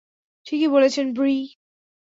[0.45, 1.35] ঠিকই বলেছেন, ব্রি।